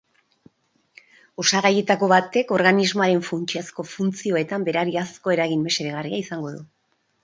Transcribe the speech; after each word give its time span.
Osagaietako 1.43 2.09
batek 2.13 2.55
organismoaren 2.57 3.23
funtsezko 3.29 3.89
funtzioetan 3.95 4.69
berariazko 4.73 5.39
eragin 5.41 5.67
mesedegarria 5.71 6.27
izango 6.29 6.61
du. 6.61 6.71